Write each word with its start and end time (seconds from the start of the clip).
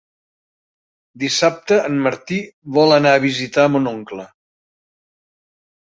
Dissabte 1.23 1.77
en 1.91 2.01
Martí 2.09 2.39
vol 2.79 2.97
anar 2.97 3.13
a 3.19 3.23
visitar 3.27 3.67
mon 3.75 3.91
oncle. 3.95 4.29